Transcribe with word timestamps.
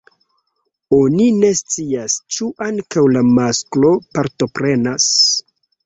Oni 0.99 1.27
ne 1.43 1.51
scias 1.59 2.17
ĉu 2.37 2.49
ankaŭ 2.71 3.07
la 3.15 3.25
masklo 3.37 3.97
partoprenas. 4.19 5.11